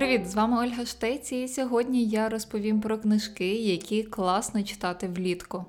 [0.00, 5.64] Привіт, з вами Ольга Штець, і сьогодні я розповім про книжки, які класно читати влітку.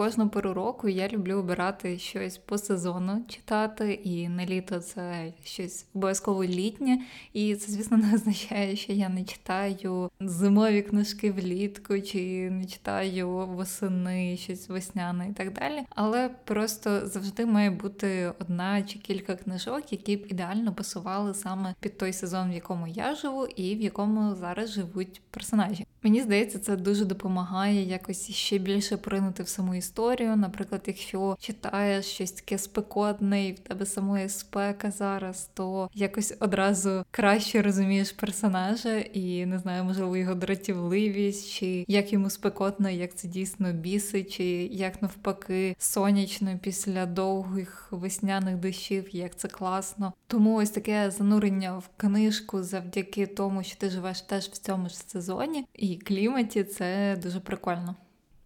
[0.00, 5.86] Кожну пору року я люблю обирати щось по сезону читати, і на літо це щось
[5.94, 6.98] обов'язково літнє.
[7.32, 13.30] І це, звісно, не означає, що я не читаю зимові книжки влітку, чи не читаю
[13.30, 15.82] восени, щось весняне і так далі.
[15.90, 21.98] Але просто завжди має бути одна чи кілька книжок, які б ідеально пасували саме під
[21.98, 25.86] той сезон, в якому я живу, і в якому зараз живуть персонажі.
[26.02, 30.36] Мені здається, це дуже допомагає якось ще більше поринути в саму історію.
[30.36, 37.04] Наприклад, якщо читаєш щось таке спекотне, і в тебе самої спека зараз, то якось одразу
[37.10, 43.28] краще розумієш персонажа і не знаю, можливо, його дратівливість, чи як йому спекотно, як це
[43.28, 50.12] дійсно бісить, чи як навпаки сонячно після довгих весняних дощів, як це класно.
[50.26, 54.96] Тому ось таке занурення в книжку завдяки тому, що ти живеш теж в цьому ж
[54.96, 57.96] сезоні і кліматі, це дуже прикольно.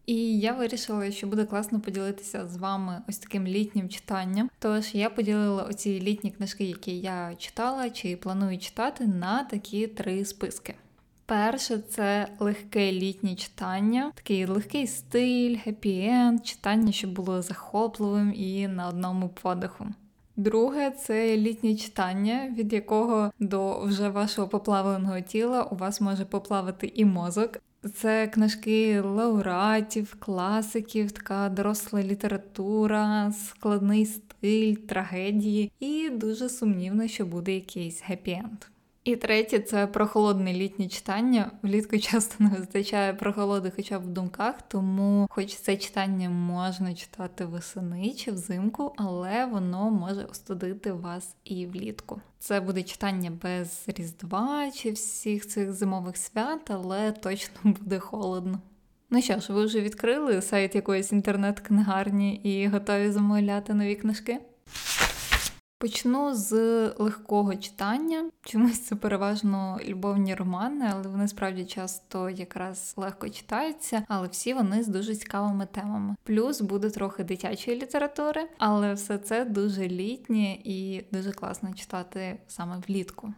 [0.07, 4.51] І я вирішила, що буде класно поділитися з вами ось таким літнім читанням.
[4.59, 10.25] Тож я поділила оці літні книжки, які я читала чи планую читати, на такі три
[10.25, 10.75] списки.
[11.27, 18.89] Перше це легке літнє читання, такий легкий стиль, хеппі-енд, читання, щоб було захопливим і на
[18.89, 19.87] одному подиху.
[20.37, 26.93] Друге це літнє читання, від якого до вже вашого поплавленого тіла у вас може поплавати
[26.95, 27.59] і мозок.
[27.95, 37.55] Це книжки лауреатів, класиків, така доросла література, складний стиль, трагедії, і дуже сумнівно, що буде
[37.55, 38.74] якийсь гепі-енд.
[39.05, 41.51] І третє це прохолодне літнє читання.
[41.63, 47.45] Влітку часто не вистачає прохолоди, хоча б в думках, тому, хоч це читання можна читати
[47.45, 52.21] восени чи взимку, але воно може остудити вас і влітку.
[52.39, 58.61] Це буде читання без різдва чи всіх цих зимових свят, але точно буде холодно.
[59.11, 64.41] Ну що ж, ви вже відкрили сайт якоїсь інтернет-книгарні і готові замовляти нові книжки?
[65.85, 66.53] Почну з
[66.99, 68.31] легкого читання.
[68.45, 74.83] Чомусь це переважно любовні романи, але вони справді часто якраз легко читаються, але всі вони
[74.83, 76.17] з дуже цікавими темами.
[76.23, 82.83] Плюс буде трохи дитячої літератури, але все це дуже літнє і дуже класно читати саме
[82.89, 83.35] влітку.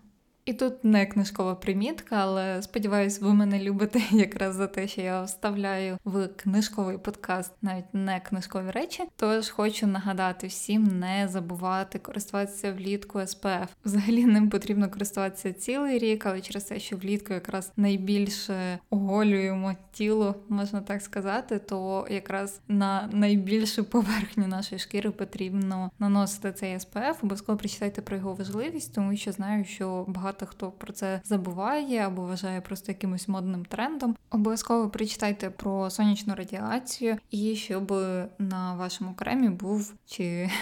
[0.47, 5.23] І тут не книжкова примітка, але сподіваюсь, ви мене любите якраз за те, що я
[5.23, 9.03] вставляю в книжковий подкаст навіть не книжкові речі.
[9.17, 13.73] Тож хочу нагадати всім не забувати користуватися влітку СПФ.
[13.85, 20.35] Взагалі ним потрібно користуватися цілий рік, але через те, що влітку якраз найбільше оголюємо тіло,
[20.49, 27.19] можна так сказати, то якраз на найбільшу поверхню нашої шкіри потрібно наносити цей СПФ.
[27.23, 31.99] Обов'язково прочитайте про його важливість, тому що знаю, що багато багато хто про це забуває
[31.99, 34.17] або вважає просто якимось модним трендом.
[34.31, 37.93] Обов'язково прочитайте про сонячну радіацію і щоб
[38.39, 40.51] на вашому кремі був чи.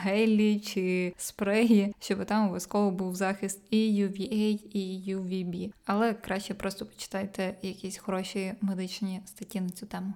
[0.00, 5.72] Гелі чи спреї, щоб там обов'язково був захист і UVA, і UVB.
[5.86, 10.12] Але краще просто почитайте якісь хороші медичні статті на цю тему.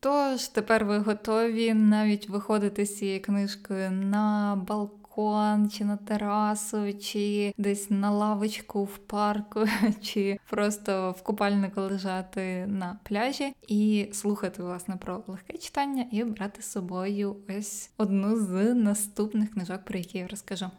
[0.00, 6.92] Тож, тепер ви готові навіть виходити з цією книжкою на балкон балкон, чи на терасу,
[6.92, 9.64] чи десь на лавочку в парку,
[10.02, 16.62] чи просто в купальнику лежати на пляжі і слухати власне про легке читання і брати
[16.62, 20.70] з собою ось одну з наступних книжок, про які я розкажу.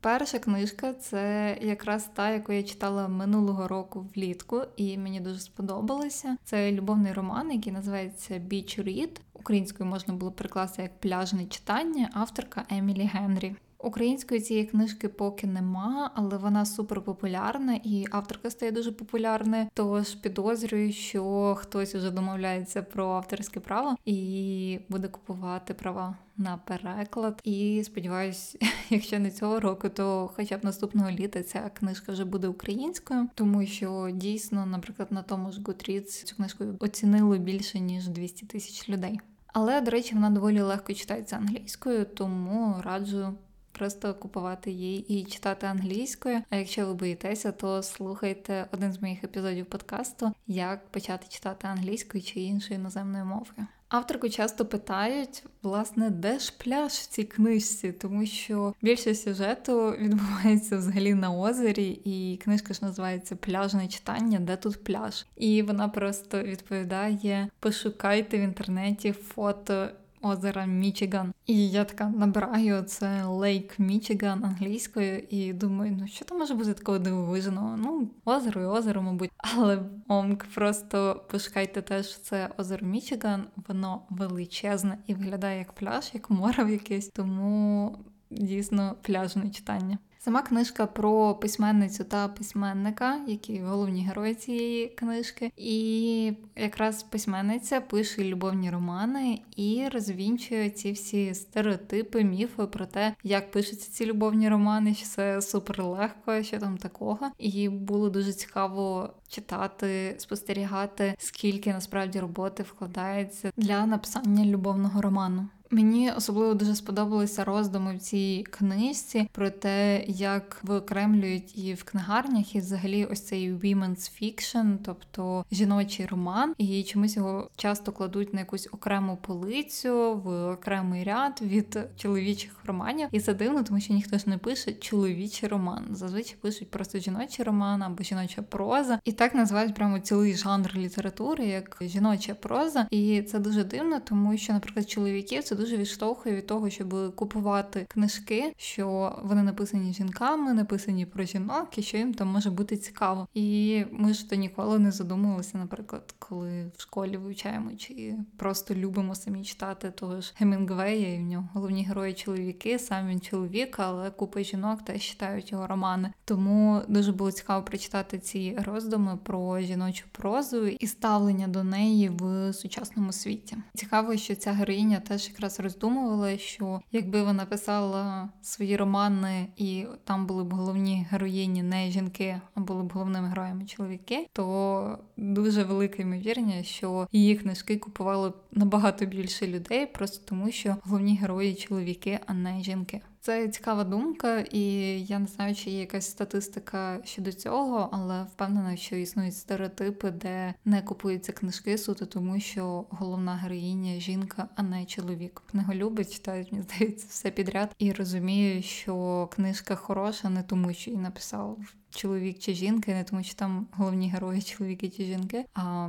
[0.00, 6.36] Перша книжка це якраз та, яку я читала минулого року влітку, і мені дуже сподобалося.
[6.44, 9.20] Це любовний роман, який називається Beach Read.
[9.32, 13.56] Українською можна було прикласти як пляжне читання, авторка Емілі Генрі.
[13.78, 19.66] Української цієї книжки поки нема, але вона супер популярна і авторка стає дуже популярною.
[19.74, 27.40] Тож підозрюю, що хтось вже домовляється про авторське право і буде купувати права на переклад.
[27.44, 28.56] І сподіваюсь,
[28.90, 33.66] якщо не цього року, то хоча б наступного літа ця книжка вже буде українською, тому
[33.66, 39.20] що дійсно, наприклад, на тому ж Goodreads цю книжку оцінили більше ніж 200 тисяч людей.
[39.52, 43.34] Але, до речі, вона доволі легко читається англійською, тому раджу
[43.78, 46.42] просто купувати її і читати англійською.
[46.50, 52.22] А якщо ви боїтеся, то слухайте один з моїх епізодів подкасту, як почати читати англійською
[52.22, 53.66] чи іншою іноземною мовою.
[53.88, 60.76] Авторку часто питають, власне, де ж пляж в цій книжці, тому що більше сюжету відбувається
[60.76, 65.26] взагалі на озері, і книжка ж називається Пляжне читання, де тут пляж.
[65.36, 69.88] І вона просто відповідає: пошукайте в інтернеті фото
[70.22, 71.32] озера Мічиган.
[71.46, 76.74] І я така набираю це Лейк Мічиган англійською, і думаю, ну що там може бути
[76.74, 77.76] такого дивовижного?
[77.76, 79.30] Ну, озеро і озеро, мабуть.
[79.36, 86.30] Але омк, просто пошукайте теж це озеро Мічиган, воно величезне і виглядає як пляж, як
[86.30, 87.96] море в якесь, тому
[88.30, 89.98] дійсно пляжне читання.
[90.20, 95.52] Сама книжка про письменницю та письменника, які головні герої цієї книжки.
[95.56, 103.50] І якраз письменниця пише любовні романи і розвінчує ці всі стереотипи, міфи про те, як
[103.50, 107.30] пишуться ці любовні романи, що це супер легко, що там такого.
[107.38, 115.48] І було дуже цікаво читати, спостерігати, скільки насправді роботи вкладається для написання любовного роману.
[115.70, 122.54] Мені особливо дуже сподобалися роздуми в цій книжці про те, як виокремлюють і в книгарнях,
[122.54, 128.40] і взагалі ось цей women's fiction, тобто жіночий роман, і чомусь його часто кладуть на
[128.40, 133.08] якусь окрему полицю в окремий ряд від чоловічих романів.
[133.12, 135.86] І це дивно, тому що ніхто ж не пише чоловічий роман.
[135.90, 141.46] Зазвичай пишуть просто жіночий роман або жіноча проза, і так називають прямо цілий жанр літератури,
[141.46, 142.86] як жіноча проза.
[142.90, 147.86] І це дуже дивно, тому що, наприклад, чоловіків це дуже відштовхує від того, щоб купувати
[147.88, 153.28] книжки, що вони написані жінками, написані про жінок, і що їм там може бути цікаво.
[153.34, 159.14] І ми ж то ніколи не задумувалися, наприклад, коли в школі вивчаємо чи просто любимо
[159.14, 164.10] самі читати того ж Гемінгвея, і в нього головні герої чоловіки, сам він чоловік, але
[164.10, 166.12] купа жінок теж читають його романи.
[166.24, 172.52] Тому дуже було цікаво прочитати ці роздуми про жіночу прозу і ставлення до неї в
[172.52, 173.56] сучасному світі.
[173.74, 180.26] Цікаво, що ця героїня теж якраз роздумувала, що якби вона писала свої романи, і там
[180.26, 186.02] були б головні героїні не жінки, а були б головними героями чоловіки, то дуже велика
[186.02, 192.34] ймовірність, що її книжки купували набагато більше людей, просто тому що головні герої чоловіки, а
[192.34, 193.00] не жінки.
[193.28, 194.62] Це цікава думка, і
[195.02, 200.54] я не знаю, чи є якась статистика щодо цього, але впевнена, що існують стереотипи, де
[200.64, 205.42] не купуються книжки суто, тому що головна героїня жінка, а не чоловік.
[205.50, 211.02] Книголюби читають, мені здається, все підряд і розумію, що книжка хороша не тому, що її
[211.02, 211.58] написав
[211.90, 215.44] чоловік чи жінка, і не тому, що там головні герої чоловіки чи жінки.
[215.54, 215.88] а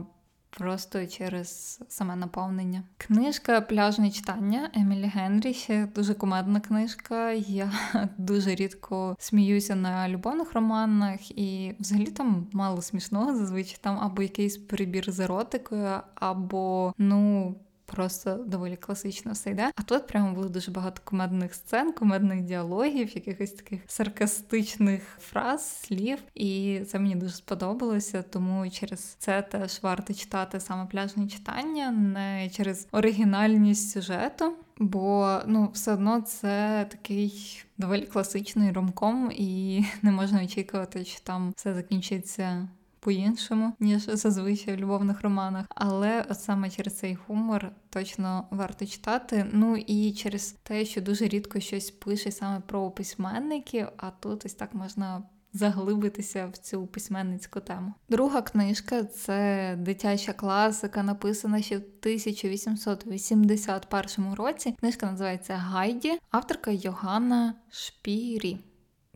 [0.49, 2.83] Просто через саме наповнення.
[2.97, 5.55] Книжка Пляжне читання Емілі Генрі
[5.95, 7.31] дуже кумедна книжка.
[7.31, 7.71] Я
[8.17, 14.57] дуже рідко сміюся на любовних романах, і взагалі там мало смішного зазвичай там або якийсь
[14.57, 17.55] прибір з еротикою, або ну
[17.91, 19.71] просто доволі класично все йде.
[19.75, 26.19] А тут прямо було дуже багато комедних сцен, комедних діалогів, якихось таких саркастичних фраз, слів.
[26.35, 32.49] І це мені дуже сподобалося, тому через це теж варто читати саме пляжне читання, не
[32.49, 34.53] через оригінальність сюжету.
[34.77, 41.53] Бо ну все одно це такий доволі класичний ромком, і не можна очікувати, що там
[41.57, 42.67] все закінчиться
[43.09, 45.65] по-іншому, ніж зазвичай в любовних романах.
[45.69, 49.45] Але от саме через цей гумор точно варто читати.
[49.51, 54.53] Ну і через те, що дуже рідко щось пише саме про письменників, а тут ось
[54.53, 55.23] так можна.
[55.53, 57.93] Заглибитися в цю письменницьку тему.
[58.09, 64.75] Друга книжка це дитяча класика, написана ще в 1881 році.
[64.79, 68.57] Книжка називається Гайді, авторка Йоганна Шпірі.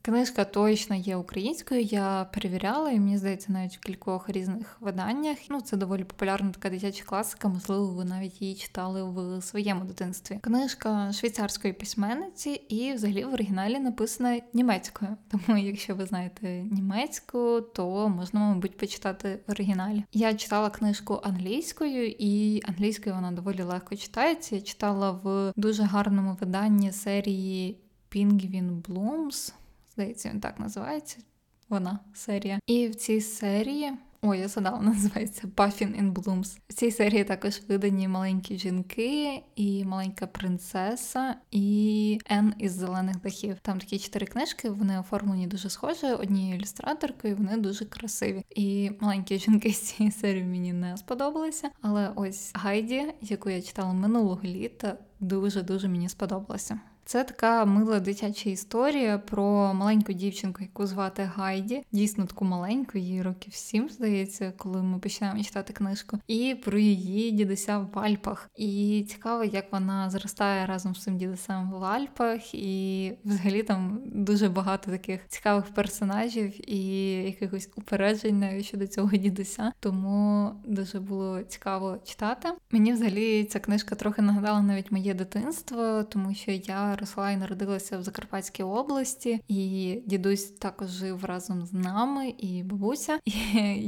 [0.05, 5.37] Книжка точно є українською, я перевіряла, і мені здається, навіть в кількох різних виданнях.
[5.49, 10.39] Ну, це доволі популярна така дитяча класика, можливо, ви навіть її читали в своєму дитинстві.
[10.41, 15.17] Книжка швейцарської письменниці і взагалі в оригіналі написана німецькою.
[15.31, 20.03] Тому, якщо ви знаєте німецьку, то можна, мабуть, почитати в оригіналі.
[20.13, 24.55] Я читала книжку англійською, і англійською вона доволі легко читається.
[24.55, 27.77] Я читала в дуже гарному виданні серії
[28.11, 29.53] Penguin Blooms.
[29.93, 31.17] Здається, він так називається.
[31.69, 32.59] Вона серія.
[32.67, 33.91] І в цій серії.
[34.25, 36.57] Ой, я згадала, називається Puffin in Blooms.
[36.69, 43.59] В цій серії також видані маленькі жінки, і маленька принцеса, і Ен із зелених дахів.
[43.61, 48.43] Там такі чотири книжки, вони оформлені дуже схоже, однією ілюстраторкою, вони дуже красиві.
[48.49, 51.69] І маленькі жінки з цієї серії мені не сподобалися.
[51.81, 56.79] Але ось Гайді, яку я читала минулого літа, дуже дуже мені сподобалася.
[57.05, 61.83] Це така мила дитяча історія про маленьку дівчинку, яку звати Гайді.
[61.91, 67.31] Дійсно таку маленьку, їй років сім, здається, коли ми починаємо читати книжку, і про її
[67.31, 68.49] дідуся в Альпах.
[68.55, 74.49] І цікаво, як вона зростає разом з цим дідусем в Альпах, і взагалі там дуже
[74.49, 79.71] багато таких цікавих персонажів і якихось упереджень навіть щодо цього дідуся.
[79.79, 82.49] Тому дуже було цікаво читати.
[82.71, 87.97] Мені взагалі ця книжка трохи нагадала навіть моє дитинство, тому що я росла і народилася
[87.97, 93.19] в Закарпатській області, і дідусь також жив разом з нами і бабуся.
[93.25, 93.31] І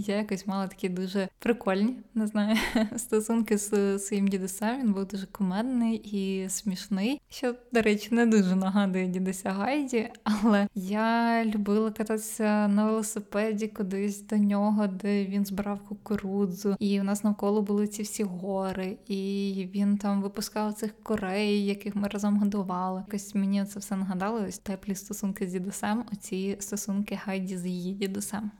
[0.01, 2.57] я якось мала такі дуже прикольні, не знаю,
[2.97, 4.79] стосунки з своїм дідусем.
[4.79, 10.67] Він був дуже кумедний і смішний, що, до речі, не дуже нагадує дідуся Гайді, але
[10.75, 17.23] я любила кататися на велосипеді кудись до нього, де він збирав кукурудзу, і у нас
[17.23, 22.94] навколо були ці всі гори, і він там випускав цих корей, яких ми разом годували.
[22.99, 24.41] Якось мені це все нагадало.
[24.47, 26.05] Ось теплі стосунки з дідусем.
[26.13, 28.51] Оці стосунки Гайді з її дідусем.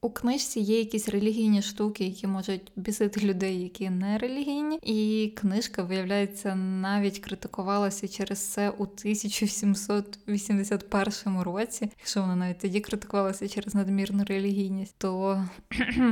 [0.00, 5.82] У книжці є якісь релігійні штуки, які можуть бісити людей, які не релігійні, і книжка,
[5.82, 11.90] виявляється, навіть критикувалася через це у 1781 році.
[11.98, 15.44] Якщо вона навіть тоді критикувалася через надмірну релігійність, то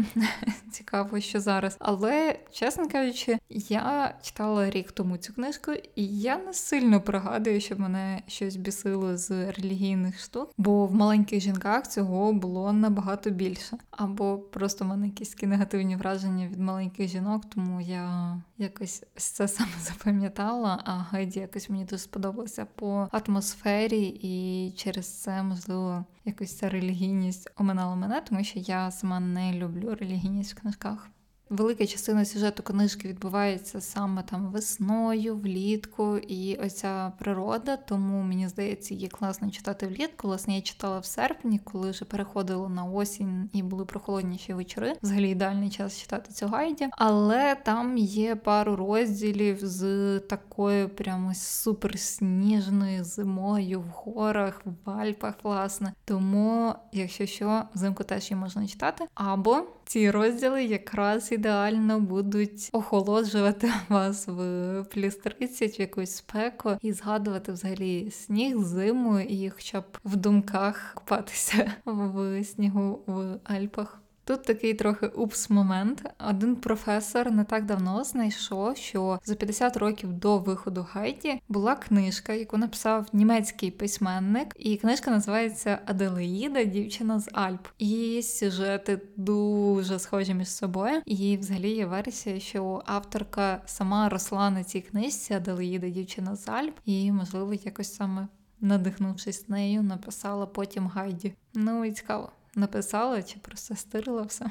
[0.70, 1.76] цікаво, що зараз.
[1.78, 3.38] Але, чесно кажучи,
[3.68, 9.16] я читала рік тому цю книжку, і я не сильно пригадую, щоб мене щось бісило
[9.16, 13.78] з релігійних штук, бо в маленьких жінках цього було набагато більше.
[13.90, 19.70] Або просто в мене якісь негативні враження від маленьких жінок, тому я якось це саме
[19.80, 20.82] запам'ятала.
[20.84, 27.50] А Гайді якось мені дуже сподобалося по атмосфері, і через це можливо якось ця релігійність
[27.56, 31.08] оминала мене, тому що я сама не люблю релігійність в книжках.
[31.50, 38.94] Велика частина сюжету книжки відбувається саме там весною, влітку, і оця природа, тому мені здається,
[38.94, 40.28] її класно читати влітку.
[40.28, 44.92] Власне, я читала в серпні, коли вже переходило на осінь і були прохолодніші вечори.
[45.02, 46.88] Взагалі ідеальний час читати цю гайді.
[46.90, 55.92] Але там є пару розділів з такою прямо суперсніжною зимою в горах, в Альпах, власне.
[56.04, 59.04] Тому, якщо що, взимку теж її можна читати.
[59.14, 66.92] Або ці розділи якраз ідеально будуть охолоджувати вас в плюс 30 в якусь спеку і
[66.92, 74.03] згадувати взагалі сніг, зиму і хоча б в думках купатися в снігу в Альпах.
[74.24, 76.04] Тут такий трохи упс-момент.
[76.28, 82.32] Один професор не так давно знайшов, що за 50 років до виходу Гайді була книжка,
[82.32, 87.66] яку написав німецький письменник, і книжка називається Аделаїда, дівчина з Альп.
[87.78, 91.02] І сюжети дуже схожі між собою.
[91.06, 96.78] І взагалі є версія, що авторка сама росла на цій книжці Аделаїда, дівчина з Альп,
[96.84, 98.28] і можливо якось саме
[98.60, 101.34] надихнувшись нею, написала потім Гайді.
[101.54, 104.46] Ну і цікаво написала чи просто стирила все.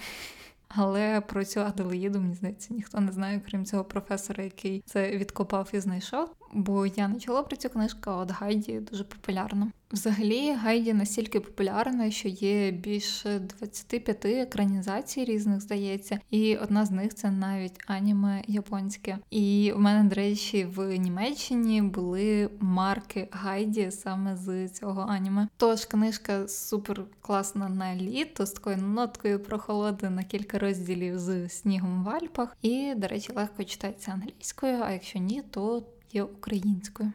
[0.68, 5.70] Але про цю Аделаїду, мені здається, ніхто не знає, крім цього професора, який це відкопав
[5.74, 6.30] і знайшов.
[6.54, 9.72] Бо я не чула про цю книжку, а от Гайді дуже популярна.
[9.92, 17.14] Взагалі, Гайді настільки популярна, що є більше 25 екранізацій різних, здається, і одна з них
[17.14, 19.18] це навіть аніме японське.
[19.30, 25.48] І в мене, до речі, в Німеччині були марки Гайді саме з цього аніме.
[25.58, 32.04] Тож книжка супер класна на літо з такою ноткою прохолоди на кілька розділів з снігом
[32.04, 32.58] в Альпах.
[32.62, 35.84] І, до речі, легко читається англійською, а якщо ні, то
[36.14, 37.12] є українською.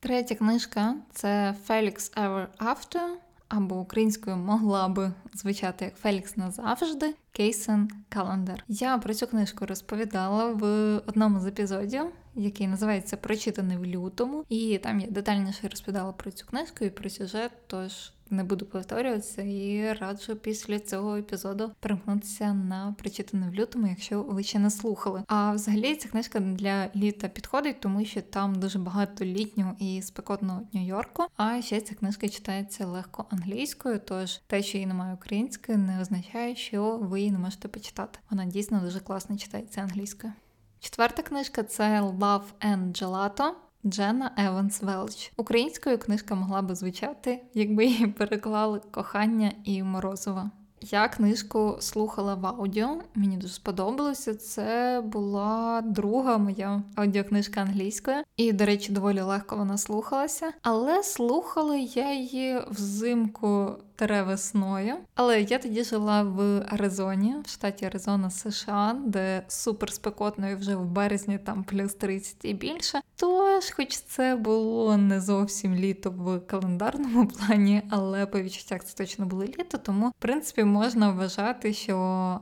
[0.00, 3.14] Третя книжка це Felix Ever After,
[3.48, 8.64] або українською могла би звучати як Фелікс назавжди, Кейсен Календар.
[8.68, 10.64] Я про цю книжку розповідала в
[11.06, 12.04] одному з епізодів,
[12.34, 17.10] який називається Прочитаний в лютому, і там я детальніше розповідала про цю книжку і про
[17.10, 17.52] сюжет.
[17.66, 24.22] Тож не буду повторюватися і раджу після цього епізоду перемкнутися на прочитане в лютому, якщо
[24.22, 25.22] ви ще не слухали.
[25.26, 30.62] А взагалі ця книжка для літа підходить, тому що там дуже багато літнього і спекотного
[30.72, 31.26] Нью-Йорку.
[31.36, 36.56] А ще ця книжка читається легко англійською, тож те, що її немає української, не означає,
[36.56, 38.18] що ви її не можете почитати.
[38.30, 40.32] Вона дійсно дуже класно читається англійською.
[40.80, 43.50] Четверта книжка це Love and Gelato.
[43.86, 45.32] Джена Еванс Велч.
[45.36, 50.50] Українською книжка могла би звучати, якби її переклали кохання і морозова.
[50.82, 54.34] Я книжку слухала в аудіо, мені дуже сподобалося.
[54.34, 60.52] Це була друга моя аудіокнижка англійською, і, до речі, доволі легко вона слухалася.
[60.62, 63.76] Але слухала я її взимку
[64.08, 64.94] весною.
[65.14, 70.76] Але я тоді жила в Аризоні, в штаті Аризона, США, де супер спекотно і вже
[70.76, 73.00] в березні там плюс 30 і більше.
[73.16, 79.26] Тож, хоч це було не зовсім літо в календарному плані, але по відчуттях це точно
[79.26, 81.94] було літо, тому в принципі можна вважати, що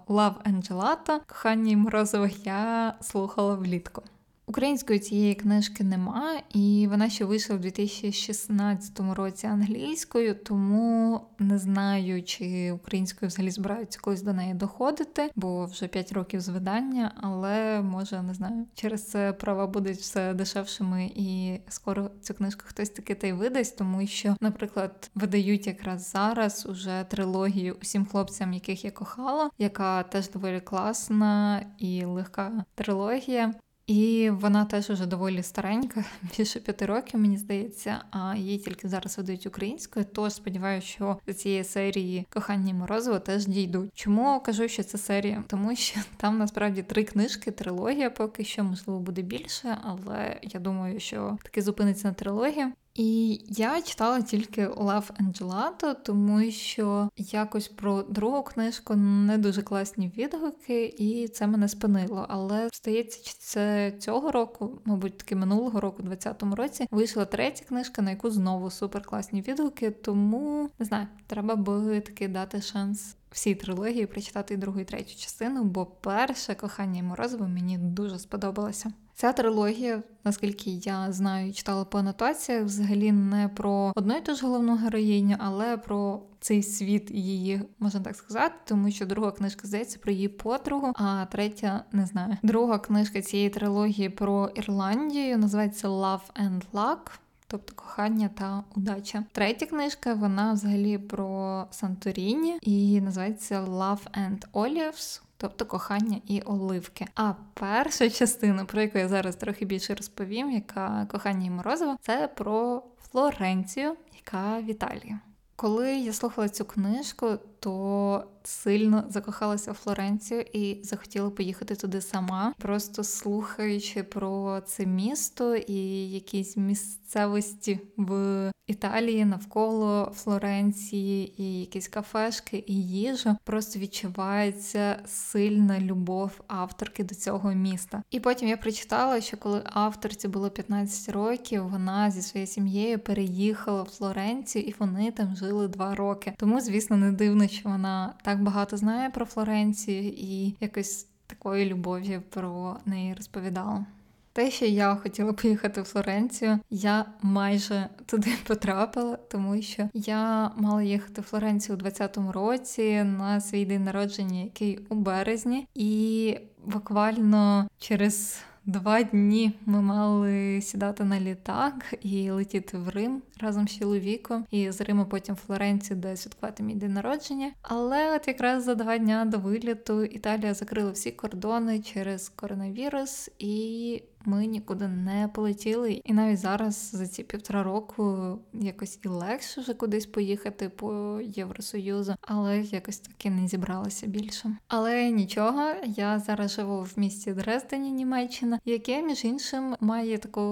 [0.08, 4.02] Love and Gelato, кохання і морозових я слухала влітку.
[4.48, 12.22] Української цієї книжки нема, і вона ще вийшла в 2016 році англійською, тому не знаю,
[12.22, 17.82] чи українською взагалі збираються колись до неї доходити, бо вже 5 років з видання, але
[17.82, 18.66] може не знаю.
[18.74, 23.78] Через це права будуть все дешевшими, і скоро цю книжку хтось таки та й видасть,
[23.78, 30.30] тому що, наприклад, видають якраз зараз уже трилогію усім хлопцям, яких я кохала, яка теж
[30.30, 33.54] доволі класна і легка трилогія.
[33.88, 36.04] І вона теж уже доволі старенька,
[36.38, 40.07] більше п'яти років, мені здається, а її тільки зараз видають українською.
[40.14, 43.90] Тож сподіваюся, що до цієї серії кохання Морозова теж дійдуть.
[43.95, 45.45] Чому кажу, що це серія?
[45.47, 51.00] Тому що там насправді три книжки, трилогія поки що, можливо, буде більше, але я думаю,
[51.00, 52.66] що таки зупиниться на трилогії.
[52.95, 60.12] І я читала тільки and Gelato, тому що якось про другу книжку не дуже класні
[60.16, 62.26] відгуки, і це мене спинило.
[62.28, 68.02] Але здається, чи це цього року, мабуть, таки минулого року, 20-му році, вийшла третя книжка,
[68.02, 69.90] на яку знову суперкласні відгуки.
[69.90, 73.14] Тому не знаю, треба би таки дати шанс.
[73.30, 78.18] Всі трилогії прочитати і другу і третю частину, бо перше кохання і морозиво мені дуже
[78.18, 78.92] сподобалося.
[79.20, 84.46] Ця трилогія, наскільки я знаю, читала по анотаціях, взагалі не про одну і ту ж
[84.46, 89.98] головну героїню, але про цей світ її, можна так сказати, тому що друга книжка здається
[89.98, 92.37] про її подругу, а третя не знаю.
[92.42, 96.98] Друга книжка цієї трилогії про Ірландію називається Love and Luck.
[97.46, 99.25] Тобто кохання та удача.
[99.32, 107.07] Третя книжка вона взагалі про Санторіні і називається Love and Olives тобто кохання і оливки.
[107.14, 112.28] А перша частина, про яку я зараз трохи більше розповім, яка кохання і морозиво, це
[112.28, 115.18] про Флоренцію, яка в Італії.
[115.57, 122.54] Коли я слухала цю книжку, то сильно закохалася в Флоренцію і захотіла поїхати туди сама,
[122.58, 132.64] просто слухаючи про це місто і якісь місцевості в Італії навколо Флоренції, і якісь кафешки
[132.66, 138.02] і їжу, просто відчувається сильна любов авторки до цього міста.
[138.11, 143.83] І потім я прочитала, що коли авторці було 15 років, вона зі своєю сім'єю переїхала
[143.83, 146.33] в Флоренцію, і вони там жили два роки.
[146.37, 152.20] Тому, звісно, не дивно, що вона так багато знає про Флоренцію і якось такої любові
[152.30, 153.87] про неї розповідала.
[154.32, 160.82] Те, що я хотіла поїхати в Флоренцію, я майже туди потрапила, тому що я мала
[160.82, 167.68] їхати в Флоренцію у 20-му році на свій день народження, який у березні, і буквально
[167.78, 174.46] через Два дні ми мали сідати на літак і летіти в Рим разом з чоловіком,
[174.50, 177.50] і з Риму потім в Флоренцію, де святкувати мій день народження.
[177.62, 184.02] Але от якраз за два дня до виліту Італія закрила всі кордони через коронавірус, і
[184.24, 185.92] ми нікуди не полетіли.
[186.04, 192.14] І навіть зараз за ці півтора року якось і легше вже кудись поїхати по Євросоюзу,
[192.20, 194.57] але якось таки не зібралася більше.
[194.68, 200.42] Але нічого, я зараз живу в місті Дрездені, Німеччина, яке між іншим має таку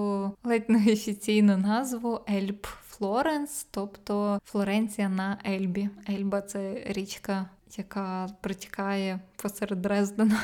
[0.44, 2.66] ледь неофіційну назву Ельб.
[2.96, 5.90] Флоренс, тобто Флоренція на Ельбі.
[6.08, 10.40] Ельба це річка, яка протікає посеред Дрездена.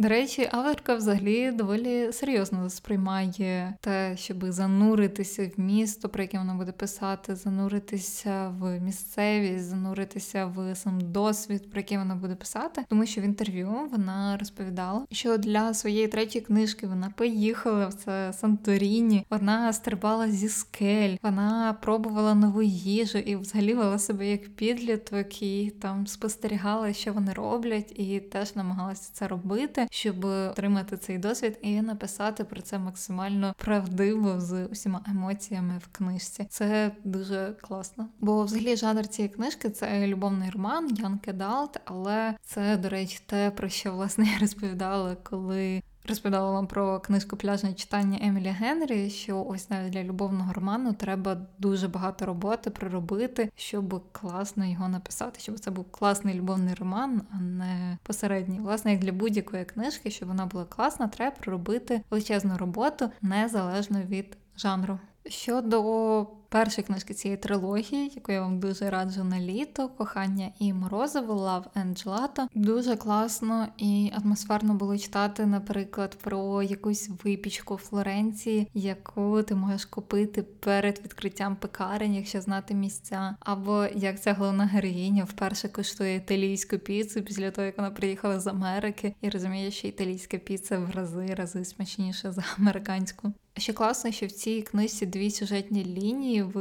[0.00, 6.54] До речі, авторка взагалі доволі серйозно сприймає те, щоб зануритися в місто, про яке вона
[6.54, 12.84] буде писати, зануритися в місцевість, зануритися в сам досвід, про який вона буде писати.
[12.88, 18.32] Тому що в інтерв'ю вона розповідала, що для своєї третьої книжки вона поїхала в це
[18.32, 25.42] Санторіні, вона стрибала зі скель, вона пробувала нову їжу і взагалі вела себе як підліток
[25.42, 31.58] і там спостерігала, що вони роблять, і теж намагалася це робити щоб отримати цей досвід
[31.62, 36.46] і написати про це максимально правдиво з усіма емоціями в книжці.
[36.50, 38.08] Це дуже класно.
[38.20, 43.50] Бо взагалі жанр цієї книжки це любовний роман, Young Adult, але це, до речі, те,
[43.50, 49.44] про що власне я розповідала, коли розповідала вам про книжку Пляжне читання Емілі Генрі, що
[49.44, 55.58] ось навіть для любовного роману треба дуже багато роботи проробити, щоб класно його написати, щоб
[55.58, 58.60] це був класний любовний роман, а не посередній.
[58.60, 64.36] Власне, як для будь-якої книжки, щоб вона була класна, треба проробити величезну роботу незалежно від
[64.56, 64.98] жанру.
[65.26, 71.34] Щодо першої книжки цієї трилогії, яку я вам дуже раджу на літо, кохання і морозиво,
[71.34, 72.46] Love and Gelato.
[72.54, 80.42] Дуже класно і атмосферно було читати, наприклад, про якусь випічку Флоренції, яку ти можеш купити
[80.42, 83.36] перед відкриттям пекарень, якщо знати місця.
[83.40, 88.46] Або як ця головна героїня вперше коштує італійську піцу після того, як вона приїхала з
[88.46, 93.32] Америки, і розуміє, що італійська піца в рази рази смачніша за американську.
[93.56, 96.58] Ще класно, що в цій книжці дві сюжетні лінії в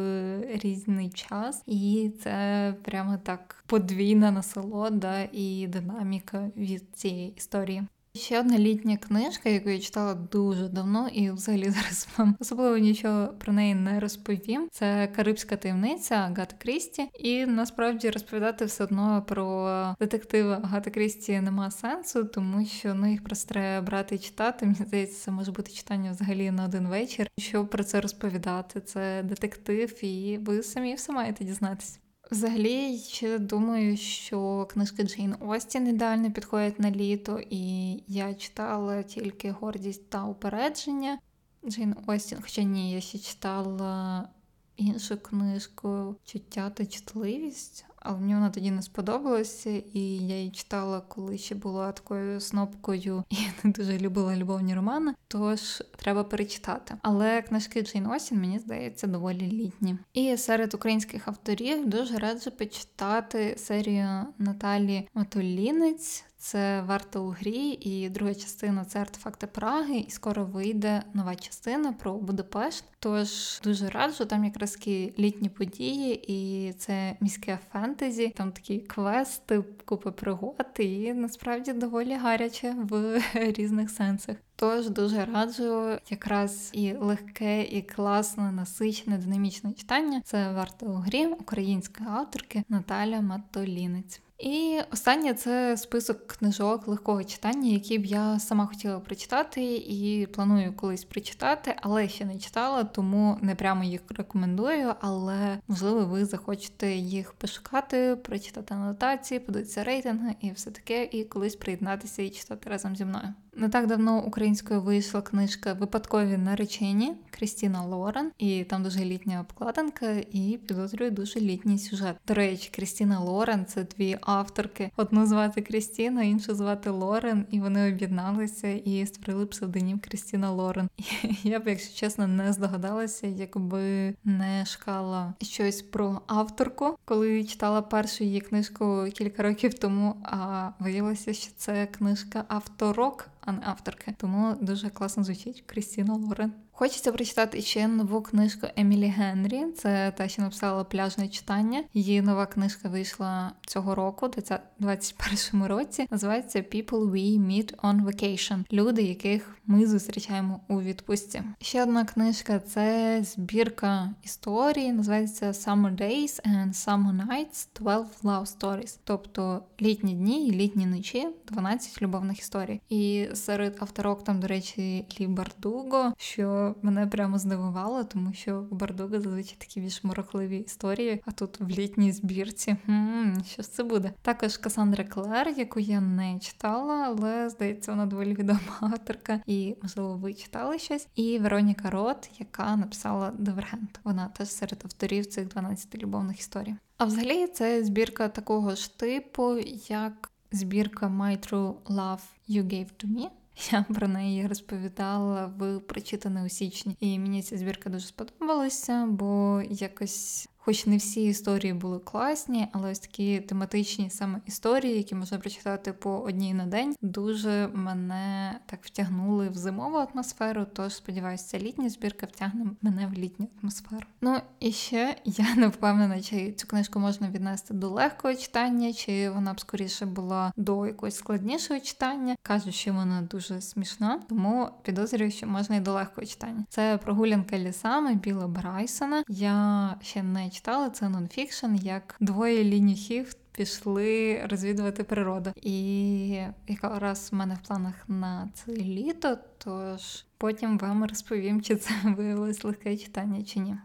[0.64, 7.84] різний час, і це прямо так подвійна насолода і динаміка від цієї історії.
[8.16, 13.28] Ще одна літня книжка, яку я читала дуже давно, і взагалі зараз вам особливо нічого
[13.28, 14.68] про неї не розповім.
[14.72, 17.10] Це Карибська таємниця Агата Крісті.
[17.20, 23.24] І насправді розповідати все одно про детективи Агата Крісті нема сенсу, тому що ну їх
[23.24, 24.66] просто треба брати і читати.
[24.66, 27.28] Мені здається, це може бути читання взагалі на один вечір.
[27.38, 28.82] Що про це розповідати?
[28.82, 32.00] Це детектив, і ви самі все маєте дізнатися.
[32.32, 39.52] Взагалі, ще думаю, що книжки Джейн Остін ідеально підходять на літо, і я читала тільки
[39.52, 41.20] гордість та упередження.
[41.68, 44.30] Джейн Остін, хоча ні, я ще читала
[44.78, 51.02] іншу книжку Чуття та чутливість але мені вона тоді не сподобалася, і я її читала,
[51.02, 55.14] коли ще була такою снопкою і не дуже любила любовні романи.
[55.28, 56.96] Тож треба перечитати.
[57.02, 59.98] Але книжки Джейн Осін, мені здається, доволі літні.
[60.14, 66.29] І серед українських авторів дуже раджу почитати серію Наталі Матулінець.
[66.42, 71.94] Це варто у грі, і друга частина це артефакти Праги, і скоро вийде нова частина
[71.94, 72.84] про Будапешт.
[73.00, 73.30] Тож
[73.64, 80.12] дуже раджу, там якраз такі літні події, і це міське фентезі, там такі квести, купи
[80.12, 84.36] пригод, і насправді доволі гаряче в різних сенсах.
[84.56, 90.22] Тож дуже раджу якраз і легке, і класне, насичене, динамічне читання.
[90.26, 94.22] Це варто у грі української авторки Наталя Матолінець.
[94.40, 100.74] І останнє це список книжок легкого читання, які б я сама хотіла прочитати і планую
[100.74, 104.94] колись прочитати, але ще не читала, тому не прямо їх рекомендую.
[105.02, 111.56] Але можливо, ви захочете їх пошукати, прочитати анотації, подивитися рейтинги і все таке, і колись
[111.56, 113.34] приєднатися і читати разом зі мною.
[113.56, 120.12] Не так давно українською вийшла книжка Випадкові наречені Крістіна Лорен, і там дуже літня обкладинка,
[120.32, 122.16] і підозрюю дуже літній сюжет.
[122.28, 124.92] До речі, Крістіна Лорен це дві авторки.
[124.96, 130.90] Одну звати Крістіна, іншу звати Лорен, і вони об'єдналися і створили псевдонім Крістіна Лорен.
[130.98, 131.04] І
[131.44, 138.24] я б, якщо чесно, не здогадалася, якби не шукала щось про авторку, коли читала першу
[138.24, 140.16] її книжку кілька років тому.
[140.24, 144.16] А виявилося, що це книжка авторок а не авторки.
[144.18, 146.54] Тому дуже класно звучить Крістіна Лорен.
[146.80, 149.66] Хочеться прочитати ще нову книжку Емілі Генрі.
[149.78, 151.84] Це та, що написала пляжне читання.
[151.94, 156.08] Її нова книжка вийшла цього року, у 2021 році.
[156.12, 158.64] Називається People We Meet on Vacation.
[158.74, 161.42] Люди, яких ми зустрічаємо у відпустці.
[161.62, 164.94] Ще одна книжка це збірка історії.
[164.94, 169.00] Називається Summer Days and Summer Nights 12 Love Stories.
[169.04, 172.82] Тобто літні дні і літні ночі, 12 любовних історій.
[172.90, 178.76] І серед авторок там, до речі, Лі Бардуго, що мене прямо здивувало, тому що у
[178.76, 182.76] Бардуга зазвичай такі більш морохливі історії, а тут в літній збірці.
[182.90, 184.14] М-м, що це буде?
[184.22, 190.18] Також Касандра Клер, яку я не читала, але здається, вона доволі відома авторка, і можливо
[190.18, 191.08] ви читали щось.
[191.16, 194.00] І Вероніка Рот, яка написала Дивергент.
[194.04, 196.76] Вона теж серед авторів цих 12 любовних історій.
[196.98, 203.08] А взагалі це збірка такого ж типу, як збірка My True Love You Gave to
[203.08, 203.30] Me.
[203.72, 209.62] Я про неї розповідала в прочитане у січні, і мені ця збірка дуже сподобалася, бо
[209.70, 215.38] якось Хоч не всі історії були класні, але ось такі тематичні саме історії, які можна
[215.38, 220.66] прочитати по одній на день, дуже мене так втягнули в зимову атмосферу.
[220.74, 224.06] Тож сподіваюся, ця літня збірка втягне мене в літню атмосферу.
[224.22, 229.30] Ну і ще я не впевнена, чи цю книжку можна віднести до легкого читання, чи
[229.30, 232.36] вона б скоріше була до якогось складнішого читання.
[232.42, 236.66] Кажуть, що вона дуже смішна, тому підозрюю, що можна і до легкого читання.
[236.70, 239.24] Це прогулянка лісами Біла Брайсона.
[239.28, 245.52] Я ще не читала, це нонфікшн, як двоє лінюхів пішли розвідувати природу.
[245.62, 246.28] І
[246.68, 252.64] якраз в мене в планах на це літо, тож потім вам розповім, чи це виявилось
[252.64, 253.76] легке читання чи ні.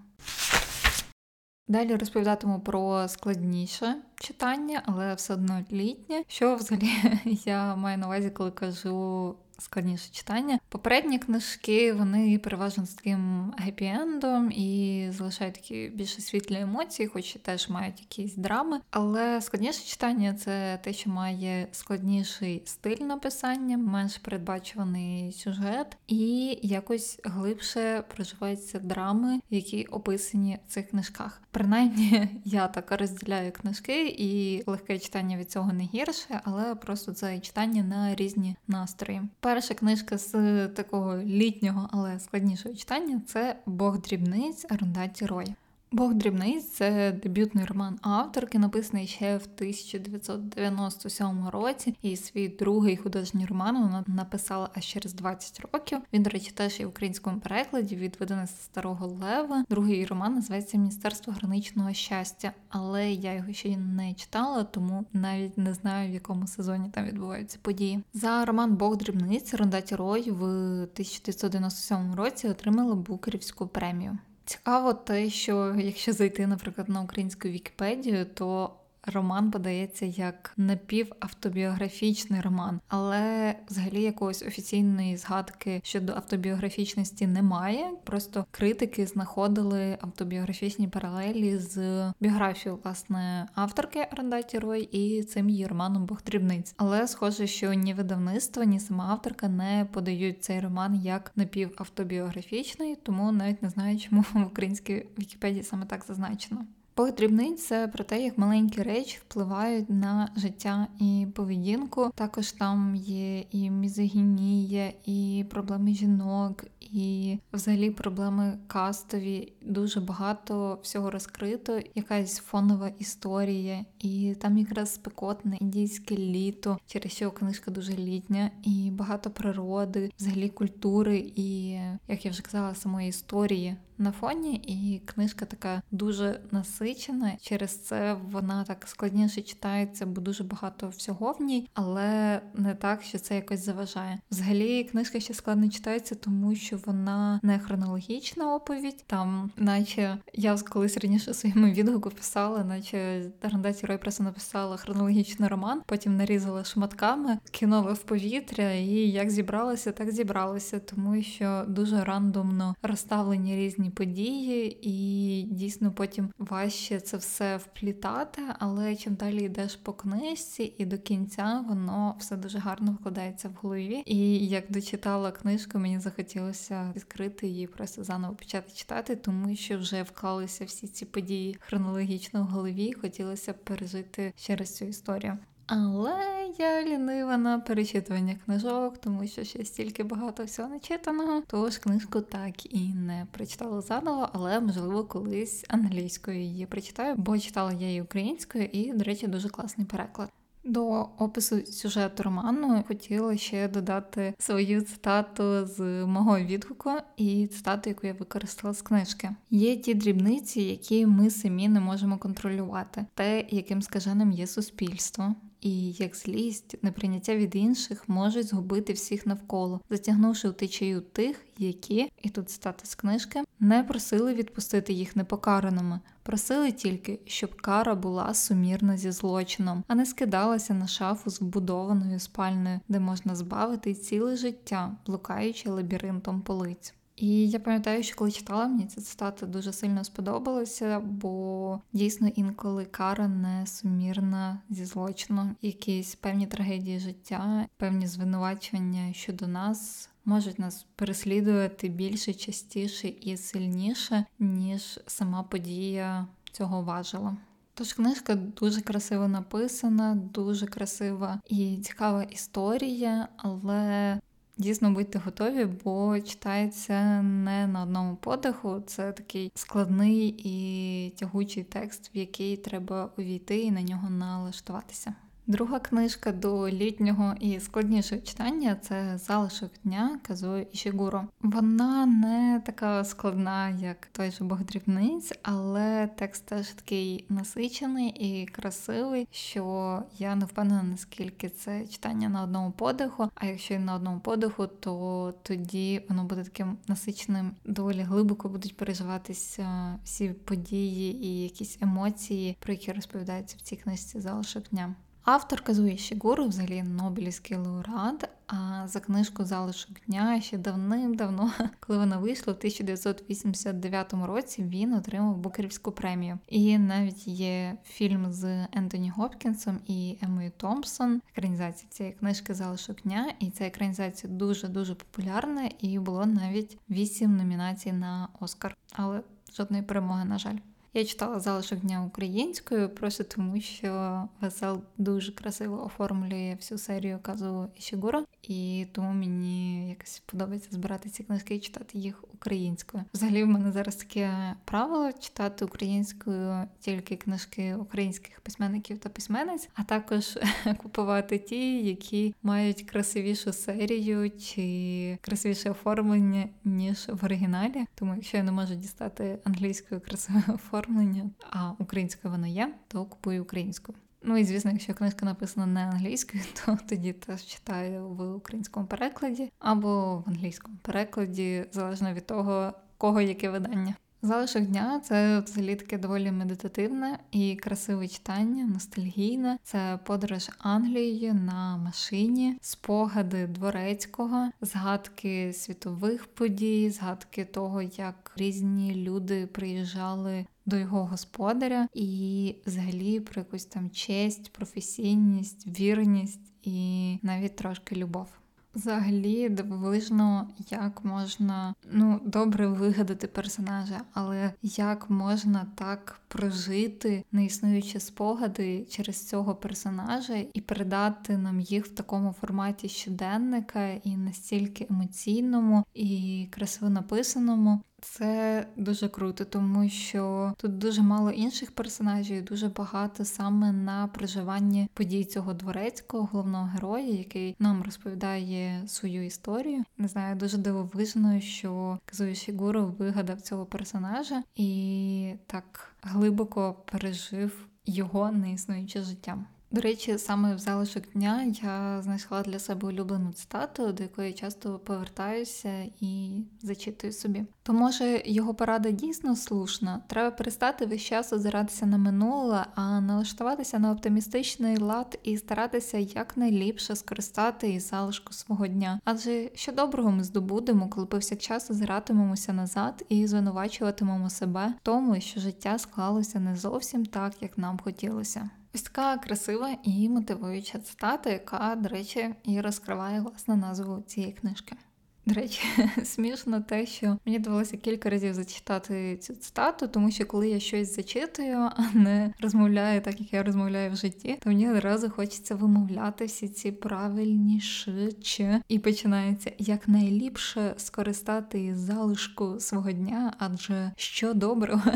[1.68, 6.22] Далі розповідатиму про складніше читання, але все одно літнє.
[6.28, 6.90] Що взагалі
[7.44, 10.58] я маю на увазі, коли кажу складніше читання.
[10.68, 17.38] Попередні книжки вони переважно з таким гепі-ендом і залишають такі більше світлі емоції, хоч і
[17.38, 18.80] теж мають якісь драми.
[18.90, 27.20] Але складніше читання це те, що має складніший стиль написання, менш передбачуваний сюжет, і якось
[27.24, 31.40] глибше проживаються драми, які описані в цих книжках.
[31.54, 37.40] Принаймні, я так розділяю книжки, і легке читання від цього не гірше, але просто це
[37.40, 39.22] читання на різні настрої.
[39.40, 40.32] Перша книжка з
[40.68, 45.54] такого літнього, але складнішого читання це Бог дрібниць Арундаті Рой.
[45.94, 51.94] Бог дрібниць це дебютний роман авторки, написаний ще в 1997 році.
[52.02, 55.98] І свій другий художній роман вона написала аж через 20 років.
[56.12, 59.64] Він, до речі, теж є в українському перекладі від видавництва старого лева.
[59.70, 65.74] Другий роман називається Міністерство граничного щастя, але я його ще не читала, тому навіть не
[65.74, 68.04] знаю, в якому сезоні там відбуваються події.
[68.14, 74.18] За роман Бог дрібниць Рондаті Рой в 1997 році отримала Букерівську премію.
[74.44, 78.76] Цікаво те, що якщо зайти, наприклад, на українську Вікіпедію, то
[79.06, 87.90] роман подається як напівавтобіографічний роман, але взагалі якоїсь офіційної згадки щодо автобіографічності немає.
[88.04, 96.06] Просто критики знаходили автобіографічні паралелі з біографією власне авторки Рандаті Рой і цим її романом
[96.06, 96.74] Бог дрібниць.
[96.76, 103.32] Але схоже, що ні видавництво, ні сама авторка не подають цей роман як напівавтобіографічний, тому
[103.32, 106.66] навіть не знаю, чому в українській Вікіпедії саме так зазначено.
[106.94, 112.10] Подрібниць це про те, як маленькі речі впливають на життя і поведінку.
[112.14, 119.52] Також там є і мізогінія, і проблеми жінок, і взагалі проблеми кастові.
[119.62, 127.30] Дуже багато всього розкрито, якась фонова історія, і там якраз спекотне індійське літо, через що
[127.30, 131.70] книжка дуже літня, і багато природи, взагалі культури, і
[132.08, 137.32] як я вже казала, самої історії на фоні, і книжка така дуже насичена.
[137.40, 143.02] Через це вона так складніше читається, бо дуже багато всього в ній, але не так,
[143.02, 144.20] що це якось заважає.
[144.30, 149.04] Взагалі, книжка ще складно читається, тому що вона не хронологічна оповідь.
[149.06, 155.48] Там, наче я колись раніше в своєму відгуку писала, наче Рандеці Рой просто написала хронологічний
[155.48, 162.04] роман, потім нарізала шматками, кинула в повітря, і як зібралося, так зібралося, тому що дуже
[162.04, 169.76] рандомно розставлені різні події, і дійсно потім важче це все вплітати, але чим далі йдеш
[169.76, 174.02] по книжці, і до кінця воно все дуже гарно вкладається в голові.
[174.06, 180.02] І як дочитала книжку, мені захотілося відкрити її, просто заново почати читати, тому що вже
[180.02, 182.92] вклалися всі ці події хронологічно в голові.
[182.92, 185.38] Хотілося пережити ще раз цю історію.
[185.66, 191.42] Але я лінива на перечитування книжок, тому що ще стільки багато всього начитаного.
[191.46, 197.72] Тож книжку так і не прочитала заново, але можливо колись англійською її прочитаю, бо читала
[197.72, 200.30] я її українською, і, до речі, дуже класний переклад.
[200.64, 208.06] До опису сюжету роману хотіла ще додати свою цитату з мого відгуку і цитату, яку
[208.06, 209.30] я використала з книжки.
[209.50, 215.92] Є ті дрібниці, які ми самі не можемо контролювати, те, яким скаженим є суспільство, і
[215.92, 222.28] як злість, неприйняття від інших можуть згубити всіх навколо, затягнувши у течію тих, які, і
[222.28, 228.96] тут цитата з книжки, не просили відпустити їх непокараними, просили тільки, щоб кара була сумірна
[228.96, 234.96] зі злочином, а не скидалася на шафу з вбудованою спальною, де можна збавити ціле життя,
[235.06, 236.94] блукаючи лабіринтом полиць.
[237.16, 242.84] І я пам'ятаю, що коли читала, мені ця цитата дуже сильно сподобалася, бо дійсно інколи
[242.84, 250.08] кара не сумірна зі злочином, якісь певні трагедії життя, певні звинувачення щодо нас.
[250.24, 257.36] Можуть нас переслідувати більше, частіше і сильніше, ніж сама подія цього важила.
[257.74, 264.20] Тож книжка дуже красиво написана, дуже красива і цікава історія, але
[264.56, 268.82] Дійсно, будьте готові, бо читається не на одному подиху.
[268.86, 275.14] Це такий складний і тягучий текст, в який треба увійти і на нього налаштуватися.
[275.46, 281.24] Друга книжка до літнього і складнішого читання це залишок дня Казуї Ішігуро.
[281.42, 288.46] Вона не така складна, як той же Бог дрібниць, але текст теж такий насичений і
[288.46, 293.30] красивий, що я не впевнена, наскільки це читання на одному подиху.
[293.34, 298.76] А якщо і на одному подиху, то тоді воно буде таким насиченим, доволі глибоко будуть
[298.76, 304.94] переживатися всі події і якісь емоції, про які розповідаються в цій книжці залишок дня.
[305.24, 312.18] Автор Казуї Шігуру, взагалі Нобелівський лауреат, а за книжку Залишок дня ще давним-давно, коли вона
[312.18, 316.38] вийшла в 1989 році, він отримав Букерівську премію.
[316.48, 321.20] І навіть є фільм з Ентоні Гопкінсом і Емою Томпсон.
[321.36, 327.36] Екранізація цієї книжки Залишок дня, і ця екранізація дуже дуже популярна, і було навіть вісім
[327.36, 329.22] номінацій на Оскар, але
[329.56, 330.56] жодної перемоги, на жаль.
[330.96, 337.68] Я читала залишок дня українською, просто тому що Весел дуже красиво оформлює всю серію Казу
[337.78, 343.04] Ішігуро, і тому мені якось подобається збирати ці книжки і читати їх українською.
[343.14, 349.82] Взагалі, в мене зараз таке правило читати українською тільки книжки українських письменників та письменниць, а
[349.82, 350.38] також
[350.82, 357.86] купувати ті, які мають красивішу серію чи красивіше оформлення ніж в оригіналі.
[357.94, 363.42] Тому якщо я не можу дістати англійською красиве оформлення, а українською воно є, то купую
[363.42, 363.98] українською.
[364.26, 369.52] Ну і звісно, якщо книжка написана не англійською, то тоді теж читаю в українському перекладі
[369.58, 373.94] або в англійському перекладі, залежно від того, кого яке видання.
[374.24, 379.58] Залишок дня це взагалі таке доволі медитативне і красиве читання, ностальгійне.
[379.62, 389.46] Це подорож Англією на машині, спогади дворецького, згадки світових подій, згадки того, як різні люди
[389.46, 397.96] приїжджали до його господаря, і взагалі про якусь там честь, професійність, вірність і навіть трошки
[397.96, 398.28] любов.
[398.74, 408.86] Взагалі дивовижно, як можна ну добре вигадати персонажа, але як можна так прожити неіснуючі спогади
[408.90, 416.46] через цього персонажа і передати нам їх в такому форматі щоденника і настільки емоційному і
[416.50, 417.80] красиво написаному.
[418.00, 424.06] Це дуже круто, тому що тут дуже мало інших персонажів, і дуже багато саме на
[424.06, 429.84] проживанні подій цього дворецького головного героя, який нам розповідає свою історію.
[429.98, 438.30] Не знаю, дуже дивовижно, що Казуї Шігуру вигадав цього персонажа і так глибоко пережив його
[438.30, 439.38] неіснуюче життя.
[439.70, 444.78] До речі, саме в залишок дня я знайшла для себе улюблену цитату, до якої часто
[444.78, 447.44] повертаюся і зачитую собі.
[447.66, 450.00] То може його порада дійсно слушна.
[450.06, 456.96] Треба перестати весь час озиратися на минуле, а налаштуватися на оптимістичний лад і старатися якнайліпше
[456.96, 459.00] скористати із залишку свого дня.
[459.04, 465.40] Адже що доброго ми здобудемо, коли повсякчас озиратимемося назад і звинувачуватимемо себе в тому, що
[465.40, 468.50] життя склалося не зовсім так, як нам хотілося.
[468.74, 474.76] Ось така красива і мотивуюча цитата, яка, до речі, і розкриває власне назву цієї книжки.
[475.26, 475.62] До речі,
[476.04, 480.96] смішно те, що мені довелося кілька разів зачитати цю цитату, тому що коли я щось
[480.96, 486.24] зачитую, а не розмовляю так, як я розмовляю в житті, то мені одразу хочеться вимовляти
[486.24, 488.60] всі ці правильні шичі.
[488.68, 494.92] І починається якнайліпше скористати залишку свого дня, адже що доброго